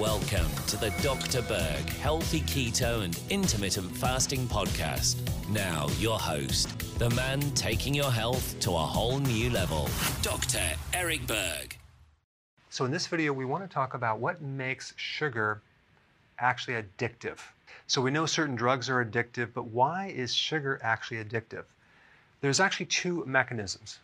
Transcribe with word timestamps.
Welcome 0.00 0.48
to 0.68 0.78
the 0.78 0.88
Dr. 1.02 1.42
Berg 1.42 1.86
Healthy 1.90 2.40
Keto 2.40 3.04
and 3.04 3.20
Intermittent 3.28 3.94
Fasting 3.94 4.46
Podcast. 4.46 5.18
Now, 5.50 5.88
your 5.98 6.18
host, 6.18 6.70
the 6.98 7.10
man 7.10 7.42
taking 7.50 7.94
your 7.94 8.10
health 8.10 8.58
to 8.60 8.70
a 8.70 8.78
whole 8.78 9.18
new 9.18 9.50
level, 9.50 9.90
Dr. 10.22 10.62
Eric 10.94 11.26
Berg. 11.26 11.76
So, 12.70 12.86
in 12.86 12.90
this 12.90 13.08
video, 13.08 13.34
we 13.34 13.44
want 13.44 13.62
to 13.62 13.68
talk 13.68 13.92
about 13.92 14.20
what 14.20 14.40
makes 14.40 14.94
sugar 14.96 15.60
actually 16.38 16.82
addictive. 16.82 17.36
So, 17.86 18.00
we 18.00 18.10
know 18.10 18.24
certain 18.24 18.56
drugs 18.56 18.88
are 18.88 19.04
addictive, 19.04 19.50
but 19.52 19.66
why 19.66 20.14
is 20.16 20.32
sugar 20.32 20.80
actually 20.82 21.22
addictive? 21.22 21.64
There's 22.40 22.58
actually 22.58 22.86
two 22.86 23.22
mechanisms. 23.26 23.98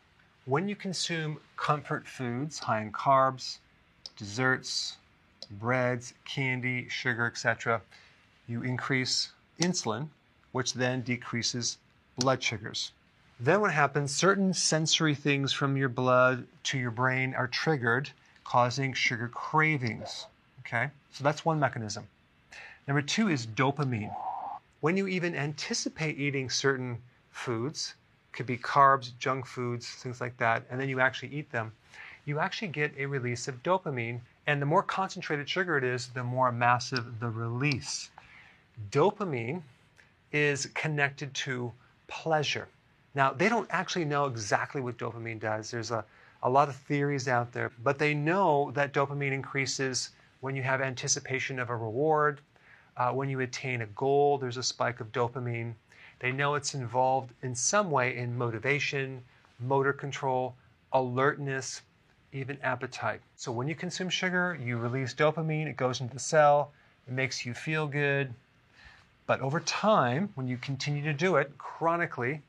When 0.44 0.68
you 0.68 0.76
consume 0.76 1.38
comfort 1.56 2.06
foods 2.06 2.58
high 2.58 2.82
in 2.82 2.92
carbs, 2.92 3.60
desserts, 4.18 4.98
breads, 5.50 6.14
candy, 6.24 6.88
sugar, 6.88 7.26
etc., 7.26 7.80
you 8.48 8.62
increase 8.62 9.32
insulin, 9.60 10.08
which 10.52 10.74
then 10.74 11.02
decreases 11.02 11.78
blood 12.16 12.42
sugars. 12.42 12.92
Then 13.38 13.60
what 13.60 13.72
happens, 13.72 14.14
certain 14.14 14.54
sensory 14.54 15.14
things 15.14 15.52
from 15.52 15.76
your 15.76 15.88
blood 15.88 16.46
to 16.64 16.78
your 16.78 16.90
brain 16.90 17.34
are 17.34 17.48
triggered, 17.48 18.10
causing 18.44 18.94
sugar 18.94 19.28
cravings. 19.28 20.26
Okay? 20.60 20.90
So 21.12 21.22
that's 21.22 21.44
one 21.44 21.60
mechanism. 21.60 22.06
Number 22.86 23.02
two 23.02 23.28
is 23.28 23.46
dopamine. 23.46 24.14
When 24.80 24.96
you 24.96 25.06
even 25.06 25.34
anticipate 25.34 26.18
eating 26.18 26.48
certain 26.48 26.98
foods, 27.30 27.94
could 28.32 28.46
be 28.46 28.56
carbs, 28.56 29.10
junk 29.18 29.46
foods, 29.46 29.88
things 29.88 30.20
like 30.20 30.36
that, 30.36 30.62
and 30.70 30.80
then 30.80 30.88
you 30.88 31.00
actually 31.00 31.30
eat 31.34 31.50
them, 31.50 31.72
you 32.26 32.40
actually 32.40 32.68
get 32.68 32.92
a 32.98 33.06
release 33.06 33.48
of 33.48 33.62
dopamine. 33.62 34.20
And 34.46 34.60
the 34.60 34.66
more 34.66 34.82
concentrated 34.82 35.48
sugar 35.48 35.78
it 35.78 35.84
is, 35.84 36.08
the 36.08 36.22
more 36.22 36.52
massive 36.52 37.18
the 37.18 37.30
release. 37.30 38.10
Dopamine 38.90 39.62
is 40.32 40.66
connected 40.74 41.32
to 41.34 41.72
pleasure. 42.08 42.68
Now, 43.14 43.32
they 43.32 43.48
don't 43.48 43.68
actually 43.70 44.04
know 44.04 44.26
exactly 44.26 44.80
what 44.80 44.98
dopamine 44.98 45.40
does. 45.40 45.70
There's 45.70 45.90
a, 45.90 46.04
a 46.42 46.50
lot 46.50 46.68
of 46.68 46.76
theories 46.76 47.28
out 47.28 47.52
there, 47.52 47.72
but 47.82 47.98
they 47.98 48.12
know 48.12 48.70
that 48.72 48.92
dopamine 48.92 49.32
increases 49.32 50.10
when 50.40 50.54
you 50.54 50.62
have 50.62 50.80
anticipation 50.80 51.58
of 51.58 51.70
a 51.70 51.76
reward, 51.76 52.40
uh, 52.96 53.10
when 53.10 53.28
you 53.28 53.40
attain 53.40 53.82
a 53.82 53.86
goal, 53.86 54.38
there's 54.38 54.56
a 54.56 54.62
spike 54.62 55.00
of 55.00 55.12
dopamine. 55.12 55.74
They 56.18 56.32
know 56.32 56.54
it's 56.54 56.74
involved 56.74 57.32
in 57.42 57.54
some 57.54 57.90
way 57.90 58.16
in 58.16 58.36
motivation, 58.36 59.22
motor 59.60 59.92
control, 59.92 60.54
alertness, 60.92 61.82
even 62.36 62.58
appetite. 62.62 63.20
So 63.36 63.50
when 63.50 63.68
you 63.68 63.74
consume 63.74 64.08
sugar, 64.08 64.58
you 64.62 64.76
release 64.76 65.14
dopamine, 65.14 65.66
it 65.66 65.76
goes 65.76 66.00
into 66.00 66.14
the 66.14 66.20
cell, 66.20 66.72
it 67.06 67.12
makes 67.12 67.44
you 67.44 67.54
feel 67.54 67.86
good. 67.86 68.32
But 69.26 69.40
over 69.40 69.60
time, 69.60 70.28
when 70.34 70.46
you 70.46 70.56
continue 70.58 71.02
to 71.04 71.12
do 71.12 71.36
it 71.36 71.50
chronically, 71.58 72.40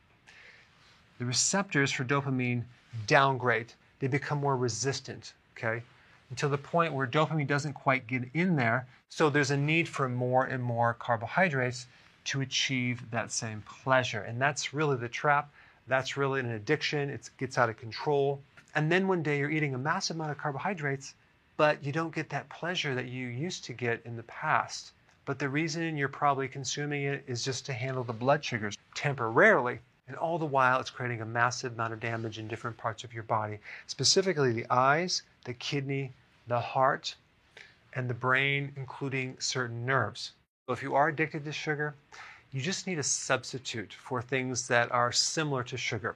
the 1.17 1.25
receptors 1.25 1.91
for 1.91 2.03
dopamine 2.03 2.63
downgrade. 3.07 3.73
They 3.99 4.07
become 4.07 4.39
more 4.39 4.55
resistant, 4.55 5.33
okay? 5.57 5.81
Until 6.29 6.49
the 6.49 6.57
point 6.57 6.93
where 6.93 7.07
dopamine 7.07 7.47
doesn't 7.47 7.73
quite 7.73 8.05
get 8.05 8.23
in 8.33 8.55
there. 8.55 8.85
So 9.09 9.29
there's 9.29 9.51
a 9.51 9.57
need 9.57 9.87
for 9.87 10.07
more 10.07 10.45
and 10.45 10.61
more 10.61 10.93
carbohydrates 10.99 11.87
to 12.25 12.41
achieve 12.41 13.09
that 13.11 13.31
same 13.31 13.63
pleasure. 13.83 14.21
And 14.21 14.39
that's 14.39 14.73
really 14.73 14.97
the 14.97 15.07
trap. 15.07 15.49
That's 15.87 16.17
really 16.17 16.41
an 16.41 16.51
addiction. 16.51 17.09
It 17.09 17.29
gets 17.37 17.57
out 17.57 17.69
of 17.69 17.77
control. 17.77 18.41
And 18.77 18.91
then 18.91 19.07
one 19.07 19.23
day 19.23 19.39
you're 19.39 19.49
eating 19.49 19.73
a 19.73 19.79
massive 19.79 20.17
amount 20.17 20.29
of 20.29 20.37
carbohydrates, 20.37 21.15
but 21.57 21.83
you 21.83 21.91
don't 21.91 22.13
get 22.13 22.29
that 22.29 22.47
pleasure 22.49 22.93
that 22.93 23.07
you 23.07 23.25
used 23.25 23.65
to 23.65 23.73
get 23.73 24.05
in 24.05 24.15
the 24.15 24.21
past. 24.21 24.91
But 25.25 25.39
the 25.39 25.49
reason 25.49 25.97
you're 25.97 26.07
probably 26.07 26.47
consuming 26.47 27.01
it 27.01 27.23
is 27.25 27.43
just 27.43 27.65
to 27.65 27.73
handle 27.73 28.03
the 28.03 28.13
blood 28.13 28.45
sugars 28.45 28.77
temporarily. 28.93 29.79
And 30.07 30.15
all 30.15 30.37
the 30.37 30.45
while, 30.45 30.79
it's 30.79 30.91
creating 30.91 31.21
a 31.21 31.25
massive 31.25 31.73
amount 31.73 31.93
of 31.93 31.99
damage 31.99 32.37
in 32.37 32.47
different 32.47 32.77
parts 32.77 33.03
of 33.03 33.15
your 33.15 33.23
body, 33.23 33.57
specifically 33.87 34.53
the 34.53 34.67
eyes, 34.69 35.23
the 35.43 35.55
kidney, 35.55 36.13
the 36.45 36.59
heart, 36.59 37.15
and 37.93 38.07
the 38.07 38.13
brain, 38.13 38.71
including 38.75 39.37
certain 39.39 39.87
nerves. 39.87 40.33
So 40.67 40.73
if 40.73 40.83
you 40.83 40.93
are 40.93 41.07
addicted 41.07 41.45
to 41.45 41.51
sugar, 41.51 41.95
you 42.51 42.61
just 42.61 42.85
need 42.85 42.99
a 42.99 43.03
substitute 43.03 43.91
for 43.91 44.21
things 44.21 44.67
that 44.67 44.91
are 44.91 45.11
similar 45.11 45.63
to 45.63 45.77
sugar. 45.77 46.15